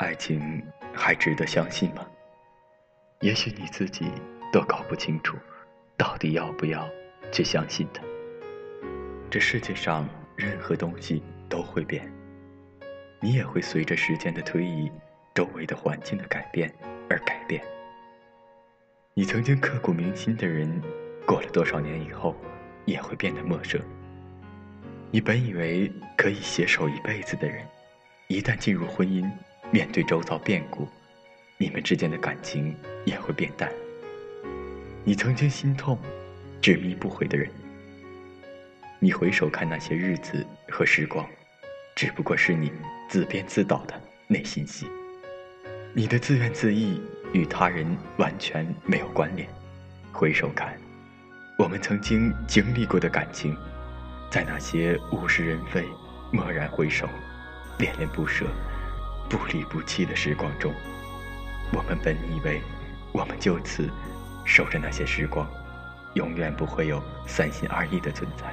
[0.00, 0.62] 爱情
[0.94, 2.06] 还值得相信吗？
[3.20, 4.10] 也许你自己
[4.50, 5.36] 都搞不清楚，
[5.94, 6.88] 到底要不要
[7.30, 8.02] 去相信它。
[9.30, 12.10] 这世界上任何东西都会变，
[13.20, 14.90] 你也会随着时间的推移、
[15.34, 16.74] 周围的环境的改变
[17.10, 17.62] 而改变。
[19.12, 20.80] 你曾经刻骨铭心的人，
[21.26, 22.34] 过了多少年以后，
[22.86, 23.78] 也会变得陌生。
[25.10, 27.66] 你本以为可以携手一辈子的人，
[28.28, 29.30] 一旦进入婚姻，
[29.72, 30.88] 面对周遭变故，
[31.56, 33.70] 你们之间的感情也会变淡。
[35.04, 35.96] 你曾经心痛、
[36.60, 37.48] 执迷不悔的人，
[38.98, 41.24] 你回首看那些日子和时光，
[41.94, 42.72] 只不过是你
[43.08, 43.94] 自编自导的
[44.26, 44.88] 内心戏。
[45.94, 47.00] 你的自怨自艾
[47.32, 49.48] 与他人完全没有关联。
[50.10, 50.76] 回首看，
[51.56, 53.56] 我们曾经经历过的感情，
[54.32, 55.84] 在那些物是人非、
[56.32, 57.08] 蓦然回首、
[57.78, 58.46] 恋恋不舍、
[59.30, 60.74] 不离不弃的时光中，
[61.72, 62.60] 我们本以为
[63.12, 63.88] 我们就此
[64.44, 65.48] 守着那些时光，
[66.14, 68.52] 永远不会有三心二意的存在。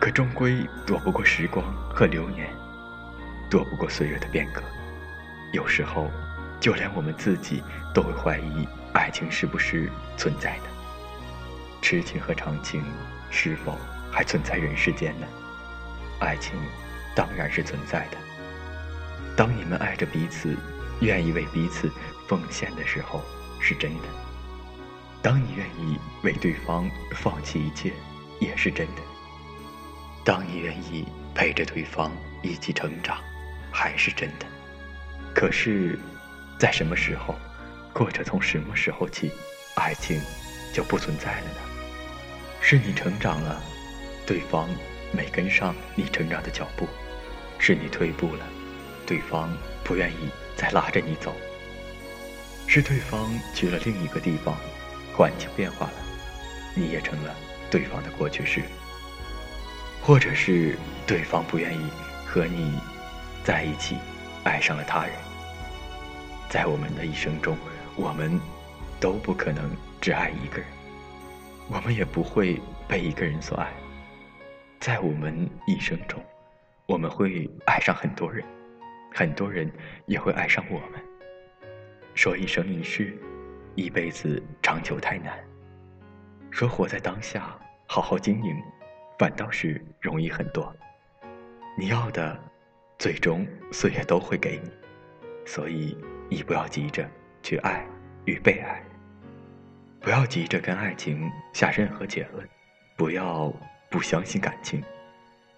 [0.00, 2.50] 可终归躲不过时光和流年，
[3.48, 4.60] 躲不过岁月的变革。
[5.52, 6.10] 有时候，
[6.58, 7.62] 就连我们自己
[7.94, 10.64] 都会怀疑爱情是不是存在的。
[11.80, 12.82] 痴情和长情
[13.30, 13.78] 是否
[14.10, 15.26] 还存在人世间呢？
[16.18, 16.54] 爱情
[17.14, 18.18] 当然是存在的。
[19.36, 20.56] 当你们爱着彼此，
[21.00, 21.90] 愿意为彼此
[22.28, 23.22] 奉献的时候，
[23.60, 24.04] 是真的；
[25.22, 27.92] 当你愿意为对方放弃一切，
[28.40, 29.02] 也是真的；
[30.24, 33.18] 当你愿意陪着对方一起成长，
[33.72, 34.46] 还是真的。
[35.34, 35.98] 可是，
[36.58, 37.34] 在什么时候，
[37.94, 39.30] 或者从什么时候起，
[39.74, 40.20] 爱情
[40.74, 41.60] 就不存在了呢？
[42.60, 43.60] 是你成长了，
[44.26, 44.68] 对方
[45.10, 46.86] 没跟上你成长的脚步；
[47.58, 48.46] 是你退步了，
[49.06, 49.52] 对方
[49.84, 51.30] 不愿意再拉着你走；
[52.66, 54.56] 是对方去了另一个地方，
[55.16, 55.94] 环境变化了，
[56.74, 57.34] 你也成了
[57.70, 58.62] 对方的过去式；
[60.02, 61.90] 或者是对方不愿意
[62.26, 62.78] 和你
[63.44, 63.96] 在一起。
[64.44, 65.14] 爱上了他人，
[66.48, 67.56] 在我们的一生中，
[67.94, 68.40] 我们
[68.98, 70.66] 都不可能只爱一个人，
[71.68, 73.72] 我们也不会被一个人所爱。
[74.80, 76.20] 在我们一生中，
[76.86, 78.44] 我们会爱上很多人，
[79.14, 79.70] 很多人
[80.06, 81.00] 也会爱上我们。
[82.14, 83.16] 说一生一世，
[83.74, 85.34] 一辈子长久太难；
[86.50, 88.56] 说活在当下，好好经营，
[89.18, 90.74] 反倒是容易很多。
[91.78, 92.38] 你要的。
[92.98, 94.70] 最终，岁月都会给你，
[95.44, 95.98] 所以
[96.28, 97.04] 你不要急着
[97.42, 97.84] 去爱
[98.26, 98.80] 与被爱，
[99.98, 102.48] 不要急着跟爱情下任何结论，
[102.96, 103.52] 不要
[103.90, 104.80] 不相信感情，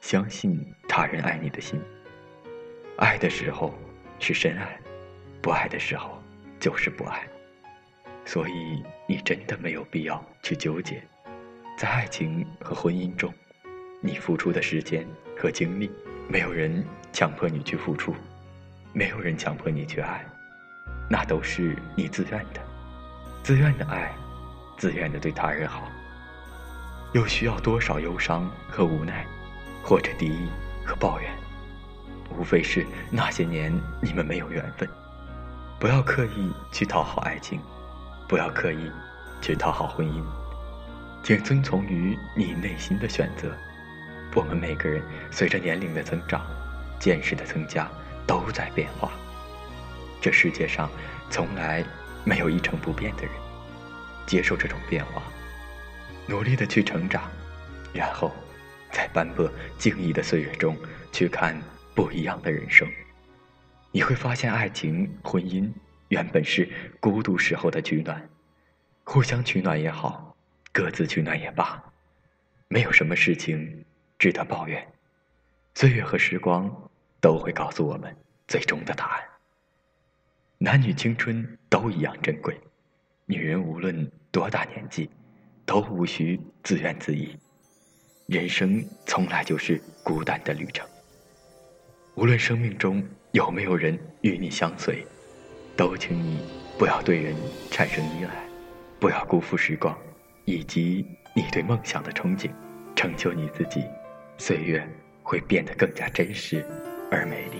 [0.00, 1.78] 相信他人爱你的心。
[2.96, 3.74] 爱的时候
[4.20, 4.78] 是深爱，
[5.42, 6.22] 不爱的时候
[6.60, 7.22] 就是不爱。
[8.24, 11.02] 所以你真的没有必要去纠结，
[11.76, 13.32] 在爱情和婚姻中，
[14.00, 15.06] 你付出的时间
[15.36, 15.90] 和精力。
[16.26, 16.82] 没有人
[17.12, 18.14] 强迫你去付出，
[18.94, 20.24] 没有人强迫你去爱，
[21.10, 22.62] 那都是你自愿的，
[23.42, 24.10] 自愿的爱，
[24.78, 25.90] 自愿的对他人好。
[27.12, 29.26] 又需要多少忧伤和无奈，
[29.82, 30.48] 或者敌意
[30.82, 31.30] 和抱怨？
[32.30, 34.88] 无非是那些年你们没有缘分。
[35.78, 37.60] 不要刻意去讨好爱情，
[38.28, 38.90] 不要刻意
[39.40, 40.22] 去讨好婚姻，
[41.22, 43.52] 请遵从于你内心的选择。
[44.34, 46.44] 我们每个人随着年龄的增长，
[46.98, 47.88] 见识的增加，
[48.26, 49.10] 都在变化。
[50.20, 50.90] 这世界上
[51.30, 51.84] 从来
[52.24, 53.32] 没有一成不变的人。
[54.26, 55.22] 接受这种变化，
[56.26, 57.30] 努力的去成长，
[57.92, 58.32] 然后
[58.90, 59.46] 在斑驳
[59.76, 60.74] 静谧的岁月中
[61.12, 61.54] 去看
[61.94, 62.88] 不一样的人生。
[63.92, 65.72] 你会发现，爱情、婚姻
[66.08, 66.68] 原本是
[67.00, 68.28] 孤独时候的取暖，
[69.04, 70.36] 互相取暖也好，
[70.72, 71.82] 各自取暖也罢，
[72.68, 73.84] 没有什么事情。
[74.16, 74.86] 值得抱怨，
[75.74, 76.70] 岁月和时光
[77.20, 78.16] 都会告诉我们
[78.46, 79.22] 最终的答案。
[80.56, 82.58] 男女青春都一样珍贵，
[83.26, 85.10] 女人无论多大年纪，
[85.66, 87.38] 都无需自怨自艾。
[88.28, 90.88] 人生从来就是孤单的旅程。
[92.16, 93.02] 无论生命中
[93.32, 95.04] 有没有人与你相随，
[95.76, 96.38] 都请你
[96.78, 97.34] 不要对人
[97.72, 98.30] 产生依赖，
[99.00, 99.96] 不要辜负时光
[100.44, 102.50] 以及你对梦想的憧憬，
[102.94, 103.82] 成就你自己。
[104.38, 104.88] 岁月
[105.24, 106.64] 会变得更加真实
[107.10, 107.58] 而美丽。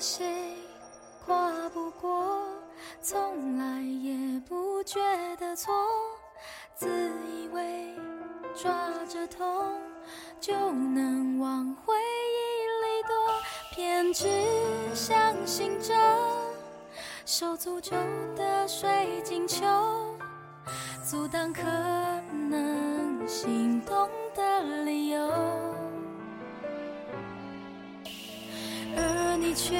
[0.00, 0.24] 谁，
[1.26, 2.42] 跨不过。
[3.02, 4.98] 从来也不觉
[5.36, 5.72] 得错，
[6.74, 6.88] 自
[7.30, 7.94] 以为
[8.54, 8.72] 抓
[9.06, 9.78] 着痛
[10.40, 13.14] 就能往回忆里躲，
[13.72, 14.26] 偏执
[14.94, 15.94] 相信着
[17.26, 17.94] 手诅咒
[18.34, 19.66] 的水晶球，
[21.04, 21.62] 阻挡可
[22.32, 24.08] 能心动
[29.50, 29.74] 你却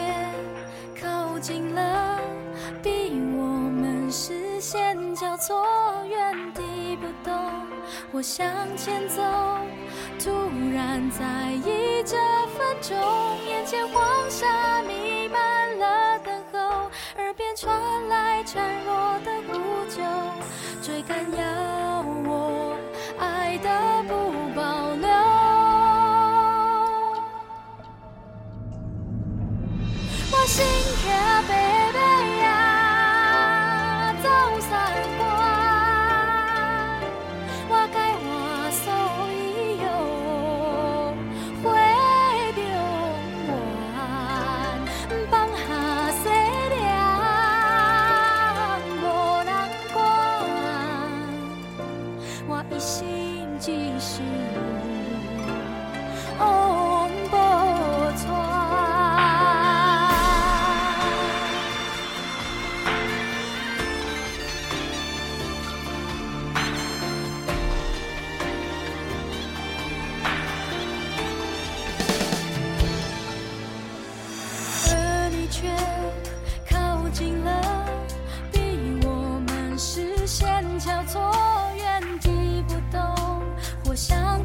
[1.01, 2.19] 靠近了。
[2.83, 5.65] 逼我们视线交错，
[6.09, 7.33] 原地不动，
[8.11, 8.45] 或向
[8.77, 9.23] 前走。
[10.19, 10.29] 突
[10.75, 12.17] 然在意这
[12.49, 12.99] 分钟，
[13.47, 17.73] 眼前黄沙弥漫了等候，耳边传
[18.09, 19.55] 来孱弱的呼
[19.89, 20.03] 救，
[20.83, 21.70] 追赶要
[30.61, 30.67] 我
[31.03, 31.30] 心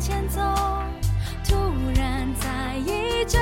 [0.06, 0.40] 前走
[1.44, 1.56] 突
[1.96, 3.40] 然在意这